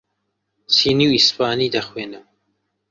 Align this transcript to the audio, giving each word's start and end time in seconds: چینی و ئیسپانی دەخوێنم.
چینی 0.73 1.05
و 1.07 1.13
ئیسپانی 1.17 1.71
دەخوێنم. 1.75 2.25